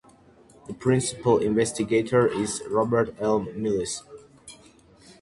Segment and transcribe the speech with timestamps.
[0.65, 3.41] The principal investigator is Robert L.
[3.41, 4.01] Millis.